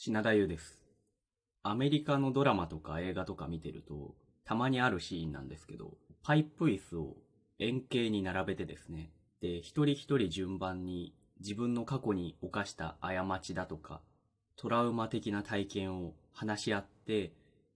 [0.00, 0.80] 品田優です。
[1.64, 7.16] アメリカのドラマとか映画とか見てると、たまにあるシーンなんですけど、パイプ椅子を
[7.58, 14.00] 円形に並べてですね、で、一人一人順番に自分の過去に犯した過ちだとか、
[14.54, 17.32] トラウマ的な体験を話し合って、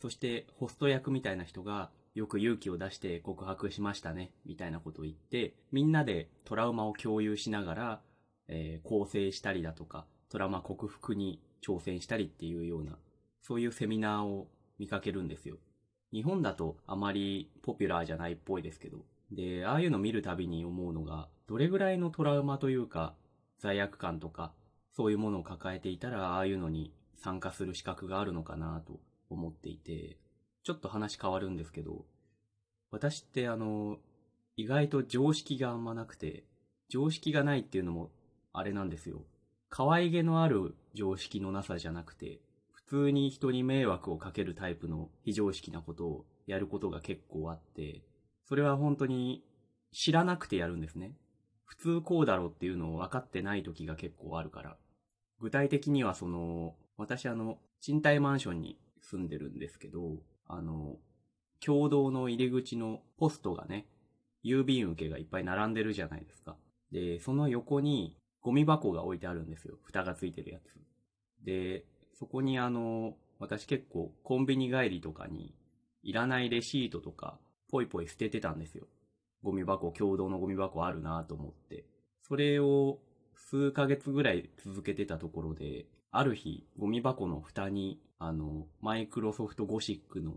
[0.00, 8.00] そしてホスト役みたいな人がよく勇気を出して告白しましたね、みたいなことを言って、みんなでトラウマを共有しながら、
[8.46, 12.98] えー構成したりだとか、トラウマ克服に挑戦したりっていうような、
[13.40, 15.56] そういうセミナーを見かけるんですよ。
[16.12, 18.98] 日本だとあまりポピュラーじゃないっぽいですけど。
[19.32, 23.14] で、ああいうの見るたびに思うのが、どれぐらいのトラウマというか、
[23.58, 24.52] 罪悪感とか、
[24.92, 29.00] そういうものを抱えていたら、ああいうのに参加する資格があるのかなと
[29.30, 30.18] 思っていて、
[30.62, 32.04] ちょっと話変わるんですけど、
[32.90, 33.98] 私ってあの、
[34.56, 36.44] 意外と常識があんまなくて、
[36.88, 38.12] 常識がないっていうのも
[38.52, 39.22] あれなんですよ。
[39.68, 42.40] 可愛げのある常識のなさじゃなくて、
[42.72, 48.02] 普通に人に迷惑をかけるタイプの非常識なことをやることが結構あって、
[48.48, 49.42] それは本当に
[49.92, 51.14] 知らなくてやるんですね。
[51.64, 54.76] 普通こうだろうっていうのを分かってない時が結構あるから。
[55.40, 60.96] 具体的にはその、私あの、賃貸マンションに住んでるんですけど、あの、
[61.64, 63.86] 共同の入り口のポストがね、
[64.44, 66.56] 郵便受けがいっぱい並んでるじゃないですか。
[66.92, 69.78] で、その横にゴミ箱が置いてあるんですよ。
[69.82, 70.78] 蓋がついてるやつ。
[71.44, 75.54] で、そこにあの、私結構コンビニ帰りとかに
[76.02, 77.38] いらないレシートとか
[77.70, 78.86] ポイポイ捨ててたんですよ。
[79.42, 81.84] ゴミ箱、共同のゴミ箱あるなと思って。
[82.22, 82.98] それを
[83.34, 90.34] 数ヶ月ぐらい続けてたところで、ある日、ゴミ箱の蓋に、あの、マイクロソフトゴシックの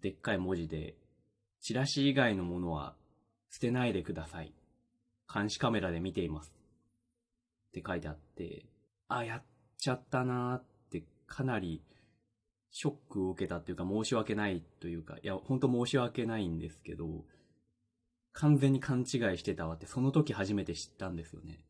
[0.00, 0.96] でっかい文字で、
[1.60, 2.94] チラシ以外のものは
[3.50, 4.54] 捨てないでください。
[5.32, 6.54] 監視カメラで見ています。
[7.68, 8.66] って書いてあって、
[9.08, 9.42] あ、やっ
[9.78, 11.82] ちゃったなってかなり
[12.70, 17.24] ショックを受けたっていうか申し訳ないというか、いや、本当申し訳ないんですけど、
[18.32, 19.06] 完全に勘違い
[19.38, 21.60] してたわってその時初めて知ったんですよね。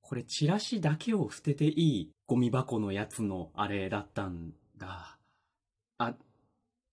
[0.00, 5.18] これチラシだけを捨てていいゴミ箱のやつのあれだったんだ。
[5.98, 6.14] あ、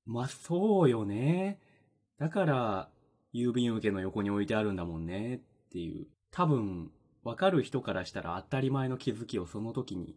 [0.06, 1.59] まあ、そうよね。
[2.20, 2.90] だから、
[3.34, 5.40] 郵便受けの横に置いてあるんだもんねっ
[5.72, 6.08] ていう。
[6.31, 6.92] 多分、
[7.24, 10.16] わかる人からしたら当たり前の気づきをその時に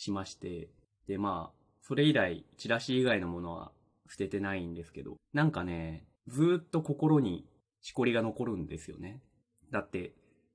[0.00, 0.70] しまして。
[1.06, 3.70] で、まあ、それ以来、チラシ以外のものは
[4.08, 7.46] 捨ててないんですけど、なんかね、ずっと心に
[7.82, 9.20] しこりが残るんですよね。
[9.70, 10.14] だって、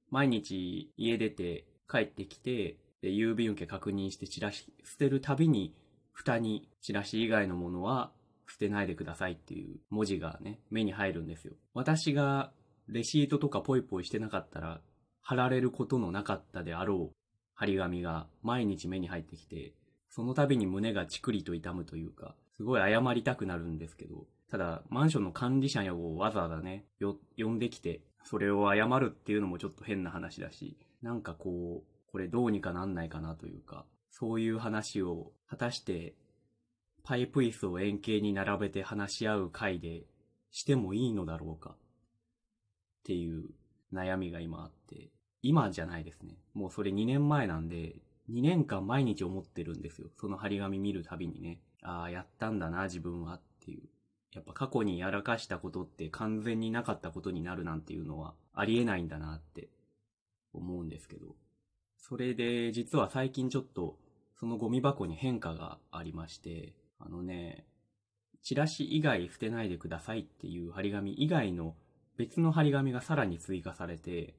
[0.10, 5.76] 毎日家出て帰ってきて、で郵便受け確認してチラシ捨てるたびに、
[6.12, 8.12] 蓋にチラシ以外のものは
[8.48, 11.54] 捨てないでくださいっていう文字がね、目に入るんですよ。
[11.76, 12.52] 私が
[12.88, 14.82] レシートとかポイポイしてなかったら、
[15.22, 17.25] 貼られることのなかったであろう
[17.56, 19.74] 張り紙が毎日目に入ってきて、
[20.10, 36.16] その度に胸がチクリと痛むというか、すごい謝りたくなるんですけど、ただ、マンションの管理者をわざわざね、よ、呼んできて、それを謝るっていうのもちょっと変な話だし、なんかこう、これどうにかなんないかなというか、そういう話を果たして、
[37.04, 40.06] パイプ椅子を円形に並べて話し合う会で
[40.50, 41.78] してもいいのだろうかっ
[43.04, 43.50] ていう
[43.94, 45.12] 悩みが今あって、
[45.46, 46.40] 今じゃないですね。
[46.56, 47.98] もうそれ2年前なんで、
[48.32, 50.10] 2年間毎日思ってるんですよ。
[50.20, 51.60] その張り紙見るたびにね。
[51.84, 53.84] ああ、やったんだな、自分はっていう。
[54.34, 59.70] やっぱ過去にやらかしたことって完全になかったことになるなんていうのはありえないんだなって
[60.52, 61.36] 思うんですけど。
[61.98, 63.98] それで実は最近ちょっと
[64.40, 67.68] そのゴミ箱に変化がありまして、あのね、
[68.42, 71.76] チラシ以外捨てないでくださいっていう張り紙以外の
[72.18, 74.34] 別の張り紙がさらに追加されて、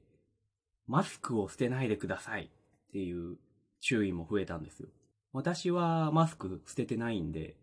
[0.87, 3.37] マスクを捨てないでくださいっていう
[3.81, 4.89] 注意も増えたんですよ。
[5.33, 7.55] 私はマスク捨ててないんで、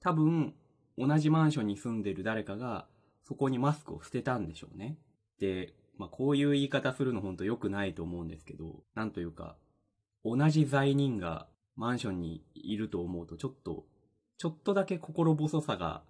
[0.00, 0.54] 多分
[0.96, 2.86] 同じマンションに住んでる誰かが
[3.24, 4.96] そこにマスクを捨てたんでしょうね。
[5.40, 9.56] で、まあこういう言い方するの本当良くないと思うんですけど、なんというか、
[10.24, 13.84] 同じ罪人がマンションにいると思うとちょっと、
[14.38, 16.02] ちょっとだけ心細さが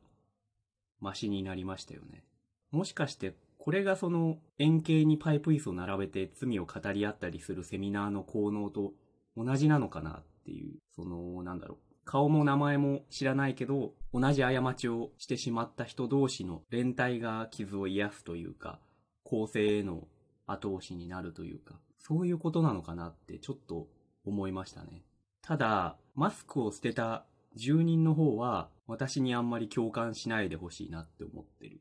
[1.01, 2.25] マシになりましたよね。
[2.71, 3.35] もしかして
[3.67, 8.93] これがその円形にパイプ椅子を並べて罪を語り合ったりするセミナーの効能と
[9.37, 11.79] 同じなのかなっていう、その、なんだろう。
[12.05, 18.79] 顔も名前も知らないけど、同じ過ちをしてしまった人同士の連帯が傷を癒すというか、
[19.25, 20.07] 構成への
[20.47, 23.89] 後押しになるというか、そういうことなのかなってちょっと
[24.25, 25.03] 思いましたね。
[25.43, 27.25] ただ、マスクを捨てた
[27.57, 31.81] 住人の方は、私にあんまり共感しないでほしいなって思ってる。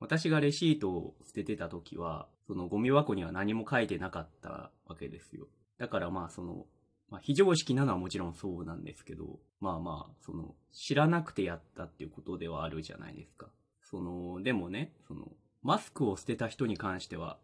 [0.00, 5.48] 私がレシートを捨ててた時は、そのゴミ箱には何も書いてなかったわけですよ。
[5.78, 6.66] だからまあその、
[7.10, 13.48] まあ、非常識なのはもちろんそうなんですけど、まあまあ、その、知らなくてやったっていうことではあるじゃないですか。
[13.82, 17.38] その、でもね、その、マスクを捨てた人に関しては、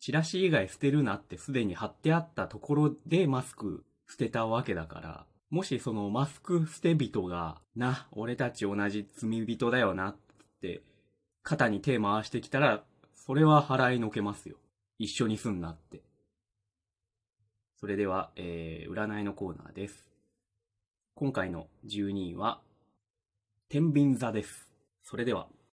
[0.00, 10.16] チラシ以外捨てるなってすでに貼ってあったところでマスク捨てたわけだから、もしそのマスク捨て人が、な、俺たち同じ罪人だよなっ
[10.60, 10.82] て、
[11.44, 12.82] 肩に手回してきたら、
[13.14, 14.56] それは払いのけますよ。
[14.98, 16.00] 一緒にすんなって。
[17.78, 20.10] それでは、えー、占いのコーナーです。
[21.14, 22.62] 今回の12位は、
[23.68, 24.70] 天秤座です。
[25.02, 25.46] それでは。